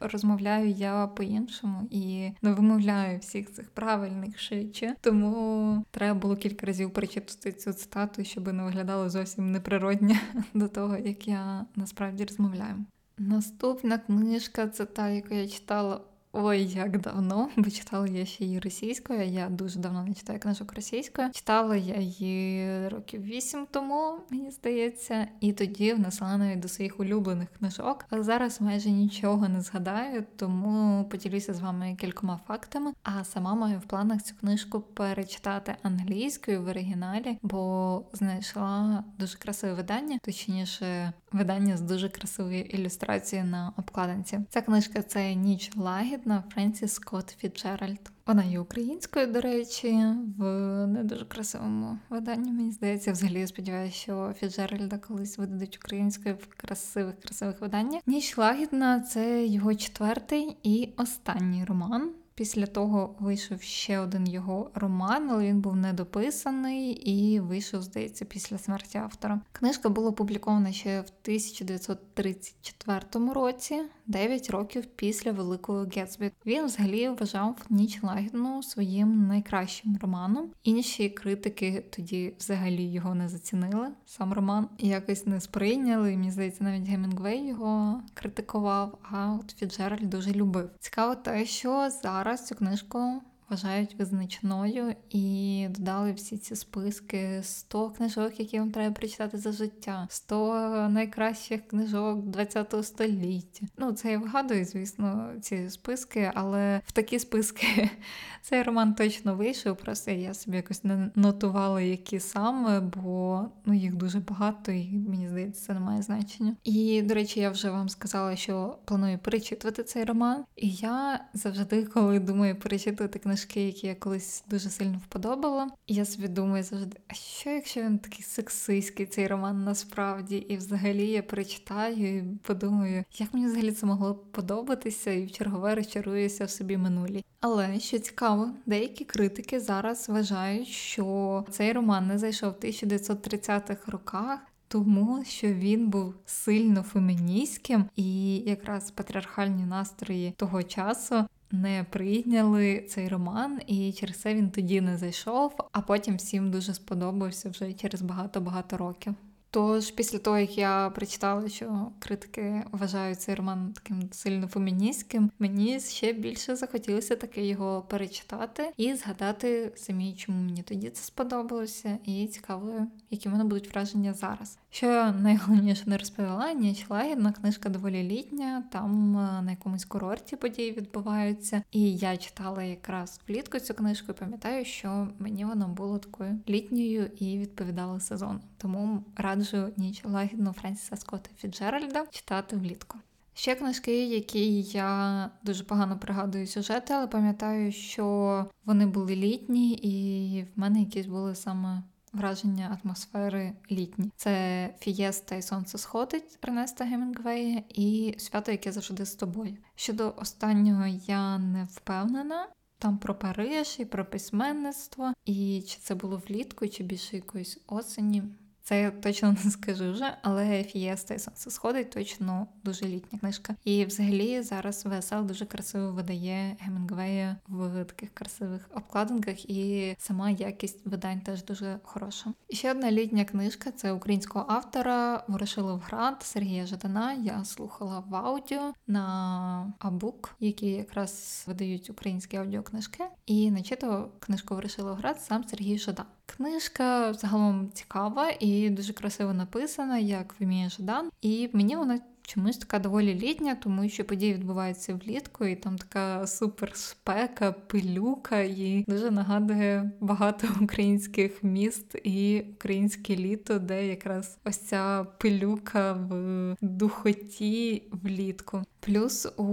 [0.00, 4.94] розмовляю я по-іншому і не вимовляю всіх цих правильних шичі.
[5.00, 10.16] Тому треба було кілька разів перечитати цю цитату, щоб не виглядало зовсім неприродньо
[10.54, 12.84] до того, як я насправді розмовляю.
[13.18, 16.00] Наступна книжка це та, яку я читала
[16.38, 19.22] Ой, як давно, бо читала я ще її російською.
[19.22, 21.30] Я дуже давно не читаю книжок російською.
[21.32, 27.48] Читала я її років вісім тому, мені здається, і тоді внесла навіть до своїх улюблених
[27.58, 28.04] книжок.
[28.10, 32.92] А зараз майже нічого не згадаю, тому поділюся з вами кількома фактами.
[33.02, 39.74] А сама маю в планах цю книжку перечитати англійською в оригіналі, бо знайшла дуже красиве
[39.74, 44.40] видання, точніше, видання з дуже красивою ілюстрацією на обкладинці.
[44.50, 48.10] Ця книжка це ніч лагід на Френсіс Скотт Фіджеральд.
[48.26, 50.04] Вона є українською, до речі,
[50.38, 50.42] в
[50.86, 52.52] не дуже красивому виданні.
[52.52, 58.02] Мені здається, взагалі я сподіваюся, що Фіджеральда колись видадуть українською в красивих, красивих виданнях.
[58.06, 62.12] Ніч лагідна це його четвертий і останній роман.
[62.36, 68.58] Після того вийшов ще один його роман, але він був недописаний і вийшов, здається, після
[68.58, 69.40] смерті автора.
[69.52, 76.30] Книжка була опублікована ще в 1934 році, 9 років після Великого Гетсбі.
[76.46, 80.50] Він взагалі вважав ніч лагідну своїм найкращим романом.
[80.62, 83.88] Інші критики тоді взагалі його не зацінили.
[84.06, 86.12] Сам роман якось не сприйняли.
[86.12, 88.98] І, Мені здається, навіть Гемінгвей його критикував.
[89.02, 90.70] А от Фіджеральд дуже любив.
[90.78, 98.40] Цікаво, те, що зараз цю книжку вважають визначною і додали всі ці списки 100 книжок,
[98.40, 103.66] які вам треба прочитати за життя, 100 найкращих книжок 20 століття.
[103.78, 107.90] Ну, це я вигадую, звісно, ці списки, але в такі списки
[108.42, 109.76] цей роман точно вийшов.
[109.76, 115.28] Просто я собі якось не нотувала, які саме, бо ну їх дуже багато, і мені
[115.28, 116.56] здається, це не має значення.
[116.64, 120.44] І до речі, я вже вам сказала, що планую перечитувати цей роман.
[120.56, 125.68] І я завжди, коли думаю перечитувати книжки, книжки, які я колись дуже сильно вподобала.
[125.86, 130.36] І я собі думаю завжди, а що якщо він такий сексистський, цей роман насправді?
[130.36, 135.74] І взагалі я перечитаю і подумаю, як мені взагалі це могло подобатися, і в чергове
[135.74, 137.24] розчаруюся в собі минулі.
[137.40, 144.40] Але що цікаво, деякі критики зараз вважають, що цей роман не зайшов в 1930-х роках.
[144.68, 153.08] Тому що він був сильно феміністським, і якраз патріархальні настрої того часу не прийняли цей
[153.08, 158.02] роман, і через це він тоді не зайшов, а потім всім дуже сподобався вже через
[158.02, 159.14] багато-багато років.
[159.56, 165.80] Тож, після того, як я прочитала, що критики вважають цей роман таким сильно феміністським, мені
[165.80, 172.26] ще більше захотілося таки його перечитати і згадати самі, чому мені тоді це сподобалося, і
[172.26, 174.58] цікаво, які в мене будуть враження зараз.
[174.70, 180.72] Що найголовніше не розповіла, ніч лагідна книжка доволі літня, там е, на якомусь курорті події
[180.72, 181.62] відбуваються.
[181.72, 187.10] І я читала якраз влітку цю книжку і пам'ятаю, що мені вона була такою літньою
[187.18, 188.40] і відповідала сезону.
[188.58, 192.98] Тому раджу ніч лагідну Френсіса Скотта Фіджеральда читати влітку.
[193.38, 200.42] Ще книжки, які я дуже погано пригадую сюжети, але пам'ятаю, що вони були літні, і
[200.42, 201.82] в мене якісь були саме
[202.16, 204.10] враження атмосфери літні.
[204.16, 209.56] Це Фієста і Сонце сходить Ернеста Гемінгвея і свято, яке завжди з тобою.
[209.74, 212.48] Щодо останнього я не впевнена.
[212.78, 218.22] Там про Париж і про письменництво, і чи це було влітку, чи більше якоїсь осені.
[218.68, 223.54] Це я точно не скажу вже, але Фієста і сонце сходить точно дуже літня книжка.
[223.64, 230.86] І взагалі зараз ВСЛ дуже красиво видає Гемінгвея в таких красивих обкладинках, і сама якість
[230.86, 232.32] видань теж дуже хороша.
[232.48, 237.12] І ще одна літня книжка це українського автора Ворошиловград Сергія Жадана.
[237.12, 243.04] Я слухала в аудіо на Абук, які якраз видають українські аудіокнижки.
[243.26, 246.06] І начитав книжку Ворошиловград сам Сергій Жадан.
[246.26, 251.10] Книжка загалом цікава і дуже красиво написана, як вміє Жадан.
[251.22, 256.26] І мені вона чомусь така доволі літня, тому що події відбуваються влітку, і там така
[256.26, 264.58] супер спека, пилюка, і дуже нагадує багато українських міст і українське літо, де якраз ось
[264.58, 268.62] ця пилюка в духоті влітку.
[268.80, 269.44] Плюс у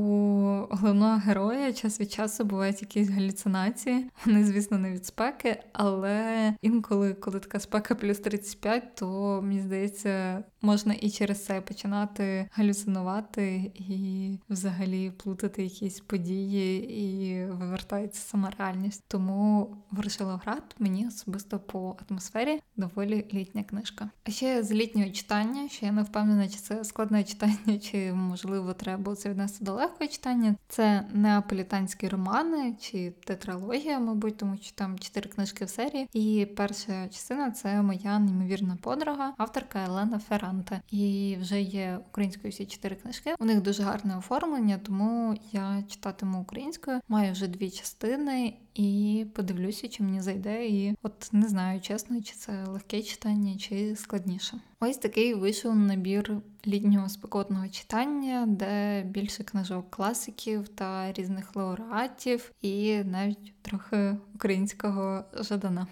[0.69, 4.09] головного героя час від часу бувають якісь галюцинації.
[4.25, 10.43] Вони, звісно, не від спеки, але інколи, коли така спека плюс 35, то мені здається,
[10.63, 19.03] можна і через це починати галюцинувати і взагалі плутати якісь події, і вивертається сама реальність.
[19.07, 24.09] Тому Ворошиловград мені особисто по атмосфері доволі літня книжка.
[24.23, 28.73] А ще з літнього читання, що я не впевнена, чи це складне читання, чи можливо
[28.73, 30.55] треба це віднести до легкого читання.
[30.67, 36.09] Це неаполітанські романи чи тетралогія, мабуть, тому що там чотири книжки в серії.
[36.13, 40.19] І перша частина це моя неймовірна подруга, авторка Елена
[40.53, 40.81] Ферранте.
[40.91, 43.35] І вже є українською всі чотири книжки.
[43.39, 46.99] У них дуже гарне оформлення, тому я читатиму українською.
[47.07, 48.53] Маю вже дві частини.
[48.75, 53.95] І подивлюся, чи мені зайде, і от не знаю, чесно, чи це легке читання, чи
[53.95, 54.59] складніше.
[54.79, 56.37] Ось такий вийшов набір
[56.67, 65.87] літнього спекотного читання, де більше книжок класиків та різних лауреатів, і навіть трохи українського жадана.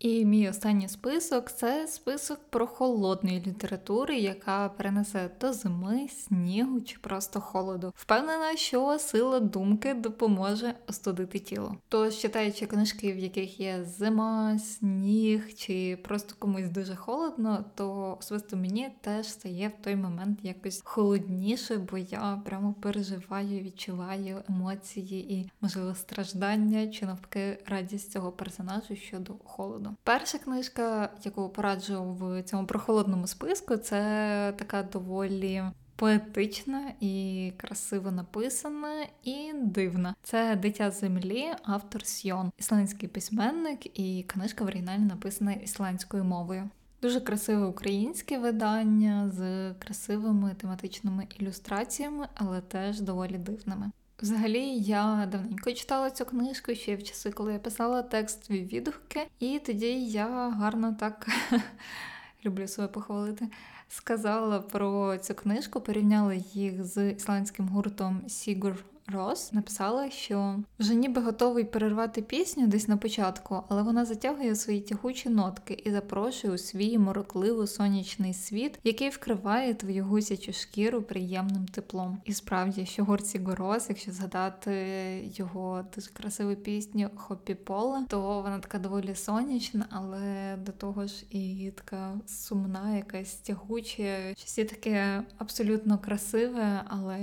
[0.00, 6.98] І мій останній список це список про холодної літератури, яка перенесе до зими, снігу чи
[6.98, 7.92] просто холоду.
[7.96, 11.76] Впевнена, що сила думки допоможе остудити тіло.
[11.88, 18.56] Тож, читаючи книжки, в яких є зима, сніг чи просто комусь дуже холодно, то особисто
[18.56, 25.50] мені теж стає в той момент якось холодніше, бо я прямо переживаю, відчуваю емоції і
[25.60, 29.89] можливо страждання чи навпаки радість цього персонажу щодо холоду.
[30.04, 35.62] Перша книжка, яку пораджу в цьому прохолодному списку, це така доволі
[35.96, 40.14] поетична і красиво написана і дивна.
[40.22, 46.70] Це дитя землі, автор Сьон, ісландський письменник, і книжка в оригіналі написана ісландською мовою.
[47.02, 53.90] Дуже красиве українське видання з красивими тематичними ілюстраціями, але теж доволі дивними.
[54.22, 59.58] Взагалі, я давненько читала цю книжку ще в часи, коли я писала текстові відгуки, і
[59.58, 61.26] тоді я гарно так
[62.44, 63.48] люблю себе похвалити.
[63.88, 68.84] Сказала про цю книжку, порівняла їх з ісландським гуртом Сігур
[69.14, 74.80] Рос написала, що вже ніби готовий перервати пісню десь на початку, але вона затягує свої
[74.80, 81.66] тягучі нотки і запрошує у свій морокливо сонячний світ, який вкриває твою гусячу шкіру приємним
[81.66, 82.18] теплом.
[82.24, 84.72] І справді, що горці Горос, якщо згадати
[85.34, 91.24] його дуже красиву пісню Хопі Пола, то вона така доволі сонячна, але до того ж
[91.30, 97.20] і така сумна, якась тягуча, щось таке абсолютно красиве, але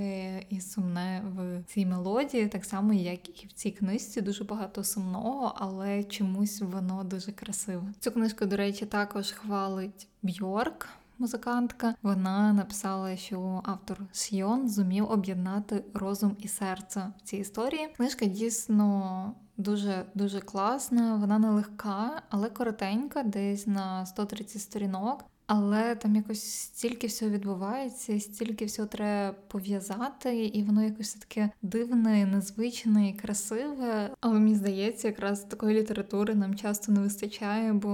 [0.50, 4.84] і сумне в цій цій мелодії, так само, як і в цій книжці, дуже багато
[4.84, 7.82] сумного, але чомусь воно дуже красиве.
[8.00, 10.88] Цю книжку, до речі, також хвалить Бьорк.
[11.18, 17.88] Музикантка, вона написала, що автор Сйон зумів об'єднати розум і серце в цій історії.
[17.96, 25.24] Книжка дійсно дуже дуже класна, вона не легка, але коротенька, десь на 130 сторінок.
[25.48, 32.26] Але там якось стільки всього відбувається, стільки всього треба пов'язати, і воно якось таке дивне,
[32.26, 34.10] незвичне і красиве.
[34.20, 37.88] Але мені здається, якраз такої літератури нам часто не вистачає, бо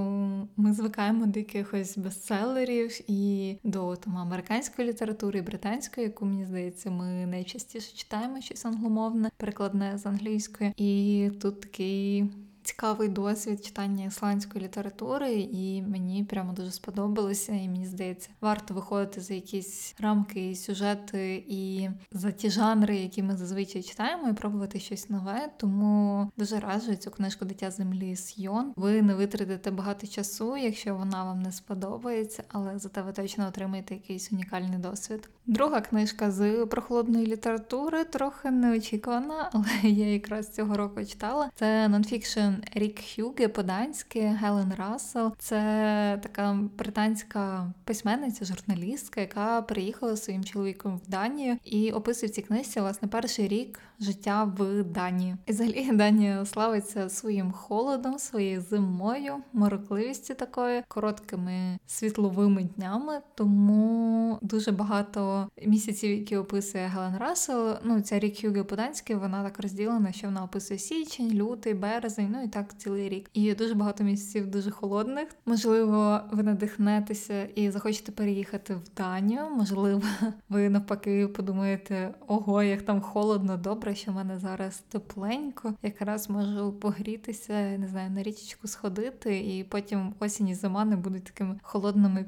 [0.57, 6.91] ми звикаємо до якихось бестселерів і до там американської літератури, і британської, яку мені здається,
[6.91, 10.73] ми найчастіше читаємо щось англомовне, перекладне з англійської.
[10.77, 12.25] І тут такий
[12.65, 17.53] цікавий досвід читання ісландської літератури, і мені прямо дуже сподобалося.
[17.53, 23.23] І мені здається, варто виходити за якісь рамки, і сюжети і за ті жанри, які
[23.23, 25.49] ми зазвичай читаємо, і пробувати щось нове.
[25.57, 28.73] Тому дуже раджу цю книжку Дитя землі Сйон.
[28.77, 33.95] Ви не витратите багато часу, якщо вона вам не сподобається, але зате ви точно отримаєте
[33.95, 35.29] якийсь унікальний досвід.
[35.47, 41.51] Друга книжка з прохолодної літератури трохи неочікувана, але я якраз цього року читала.
[41.55, 45.33] Це нонфікшн Рік Хюге, Поданське, Гелен Рассел.
[45.39, 52.43] Це така британська письменниця, журналістка, яка приїхала своїм чоловіком в Данію і описує в цій
[52.43, 55.37] книжці власне перший рік життя в Данії.
[55.47, 63.21] І взагалі Данія славиться своїм холодом, своєю зимою, морокливістю такою, короткими світловими днями.
[63.35, 67.77] Тому дуже багато місяців, які описує Гелен Рассел.
[67.85, 72.29] Ну ця рік Хюге Поданське, вона так розділена, що вона описує січень, лютий, березень.
[72.33, 73.31] Ну і так цілий рік.
[73.33, 75.29] І дуже багато місяців дуже холодних.
[75.47, 79.41] Можливо, ви надихнетеся і захочете переїхати в Данію.
[79.51, 80.03] Можливо,
[80.49, 85.75] ви навпаки подумаєте, ого, як там холодно, добре, що в мене зараз тепленько.
[85.83, 91.25] Якраз можу погрітися, не знаю, на річечку сходити, і потім осінь і зима не будуть
[91.25, 92.25] такими холодними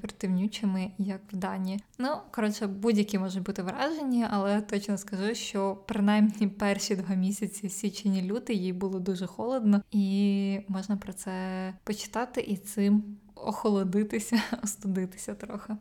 [0.98, 1.80] і як в Данії.
[1.98, 8.16] Ну, коротше, будь-які можуть бути вражені, але точно скажу, що принаймні перші два місяці січень
[8.16, 11.32] і лютий їй було дуже холодно, і можна про це
[11.84, 15.76] почитати і цим охолодитися, остудитися трохи.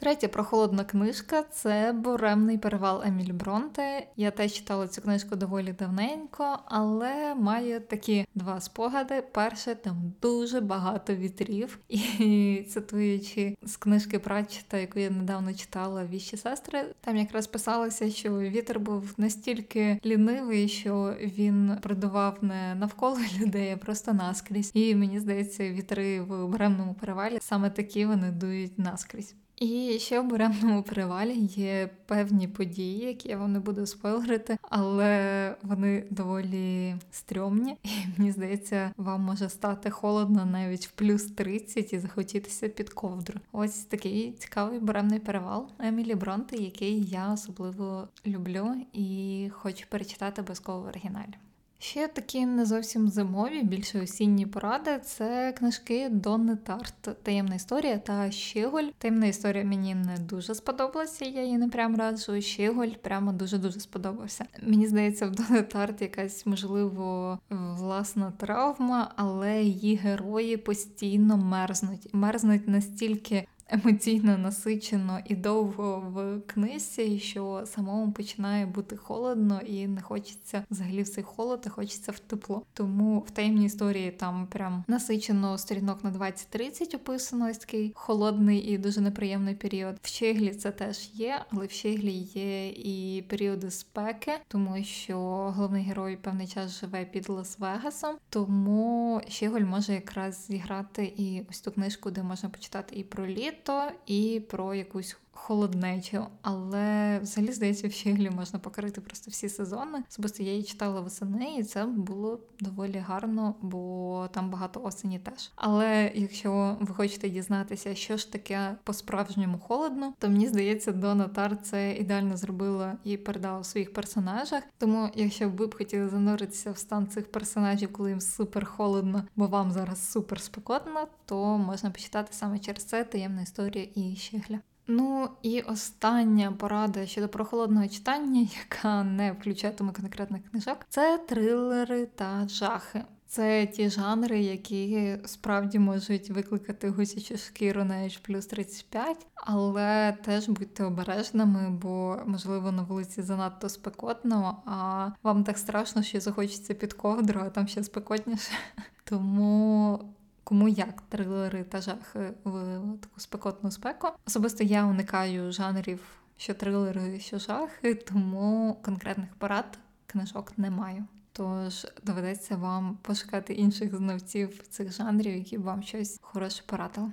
[0.00, 4.06] Третя прохолодна книжка це Буремний перевал Еміль Бронте.
[4.16, 9.22] Я теж читала цю книжку доволі давненько, але маю такі два спогади.
[9.32, 16.36] Перше, там дуже багато вітрів, і цитуючи з книжки Пратчета, яку я недавно читала Віщі
[16.36, 23.72] сестри, там якраз писалося, що вітер був настільки лінивий, що він продував не навколо людей,
[23.72, 24.70] а просто наскрізь.
[24.74, 29.34] І мені здається, вітри в Буремному перевалі саме такі вони дують наскрізь.
[29.60, 35.54] І ще в буремному перевалі є певні події, які я вам не буду спойлерити, але
[35.62, 41.98] вони доволі стрьомні, і мені здається, вам може стати холодно навіть в плюс 30 і
[41.98, 43.40] захотітися під ковдру.
[43.52, 50.80] Ось такий цікавий буремний перевал Емілі Бронте, який я особливо люблю і хочу перечитати обов'язково
[50.80, 51.34] в оригіналі.
[51.80, 58.30] Ще такі не зовсім зимові, більше осінні поради це книжки Донни Тарт, таємна історія та
[58.30, 58.84] Щеголь.
[58.98, 62.40] Таємна історія мені не дуже сподобалася, я її не прям раджу.
[62.40, 64.44] Щеголь прямо дуже-дуже сподобався.
[64.62, 72.08] Мені здається, в Донни Тарт якась, можливо, власна травма, але її герої постійно мерзнуть.
[72.12, 80.00] Мерзнуть настільки емоційно насичено і довго в книзі, що самому починає бути холодно і не
[80.00, 82.62] хочеться взагалі в цей холод, а хочеться в тепло.
[82.72, 88.78] Тому в таємній історії там прям насичено сторінок на 20-30 описано ось такий холодний і
[88.78, 89.96] дуже неприємний період.
[90.02, 95.18] В Щеглі це теж є, але в Щеглі є і періоди спеки, тому що
[95.56, 98.14] головний герой певний час живе під Лас-Вегасом.
[98.28, 103.26] Тому Щеголь може якраз зіграти і ось ту книжку, де можна почитати і про
[103.58, 110.02] літо, і про якусь холоднечу, але взагалі здається, в Щеглі можна покрити просто всі сезони.
[110.10, 115.50] Особисто я її читала восени, і це було доволі гарно, бо там багато осені теж.
[115.56, 121.62] Але якщо ви хочете дізнатися, що ж таке по-справжньому холодно, то мені здається, Дона Тар
[121.62, 124.62] це ідеально зробила і передала в своїх персонажах.
[124.78, 129.46] Тому, якщо ви б хотіли зануритися в стан цих персонажів, коли їм супер холодно, бо
[129.46, 134.58] вам зараз супер спекотно, то можна почитати саме через це таємна історія і щегля.
[134.88, 142.48] Ну і остання порада щодо прохолодного читання, яка не включатиме конкретних книжок, це трилери та
[142.48, 143.04] жахи.
[143.30, 150.48] Це ті жанри, які справді можуть викликати гусячу шкіру на H плюс 35, але теж
[150.48, 156.92] будьте обережними, бо можливо на вулиці занадто спекотно, а вам так страшно, що захочеться під
[156.92, 158.52] ковдру, а там ще спекотніше.
[159.04, 160.00] Тому
[160.48, 162.52] кому як трилери та жахи в
[163.00, 164.08] таку спекотну спеку.
[164.26, 166.00] Особисто я уникаю жанрів,
[166.36, 171.04] що трилери, що жахи, тому конкретних порад книжок не маю.
[171.32, 177.12] Тож доведеться вам пошукати інших знавців цих жанрів, які б вам щось хороше порадили.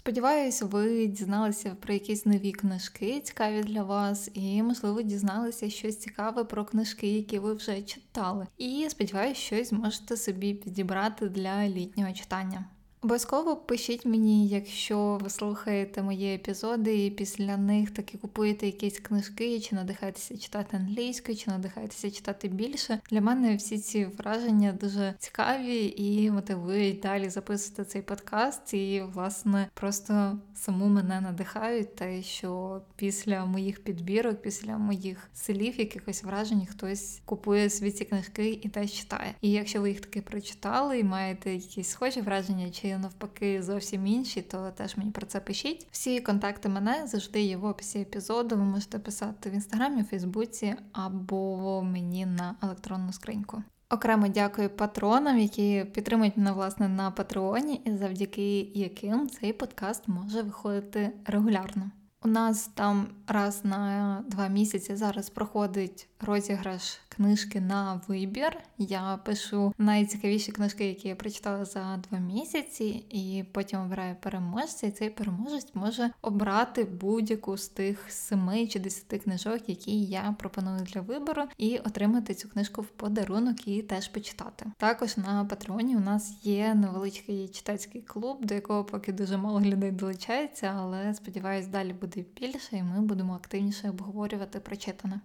[0.00, 6.44] Сподіваюсь, ви дізналися про якісь нові книжки, цікаві для вас, і, можливо, дізналися щось цікаве
[6.44, 8.46] про книжки, які ви вже читали.
[8.58, 12.64] І сподіваюся, щось можете собі підібрати для літнього читання.
[13.02, 19.60] Обов'язково пишіть мені, якщо ви слухаєте мої епізоди, і після них таки купуєте якісь книжки,
[19.60, 23.00] чи надихаєтеся читати англійською, чи надихаєтеся читати більше.
[23.10, 28.74] Для мене всі ці враження дуже цікаві і мотивують далі записувати цей подкаст.
[28.74, 36.24] І, власне, просто саму мене надихають, те, що після моїх підбірок, після моїх слів, якихось
[36.24, 39.34] вражень, хтось купує свої ці книжки і теж читає.
[39.40, 44.70] І якщо ви їх таки прочитали і маєте якісь схожі враження, навпаки зовсім інші, то
[44.70, 45.86] теж мені про це пишіть.
[45.90, 48.56] Всі контакти мене завжди є в описі епізоду.
[48.56, 53.62] Ви можете писати в інстаграмі, Фейсбуці або мені на електронну скриньку.
[53.90, 60.42] Окремо дякую патронам, які підтримують мене власне на Патреоні, і завдяки яким цей подкаст може
[60.42, 61.90] виходити регулярно.
[62.24, 68.58] У нас там раз на два місяці зараз проходить розіграш книжки на вибір.
[68.78, 74.86] Я пишу найцікавіші книжки, які я прочитала за два місяці, і потім обираю переможця.
[74.86, 80.80] І цей переможець може обрати будь-яку з тих семи чи десяти книжок, які я пропоную
[80.80, 84.66] для вибору, і отримати цю книжку в подарунок і теж почитати.
[84.76, 89.90] Також на Патреоні у нас є невеличкий читацький клуб, до якого поки дуже мало людей
[89.90, 95.20] долучається, але сподіваюсь, далі буде більше, і ми будемо активніше обговорювати прочитане.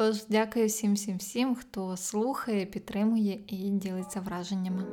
[0.00, 4.84] Тож дякую всім всім всім, хто слухає, підтримує і ділиться враженнями.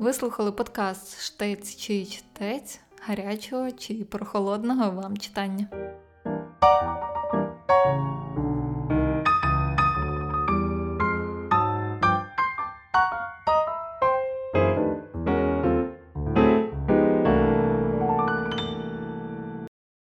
[0.00, 5.66] Ви слухали подкаст Штець чи чтець гарячого чи прохолодного вам читання.